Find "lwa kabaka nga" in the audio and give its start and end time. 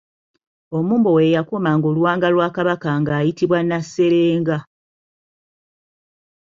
2.33-3.11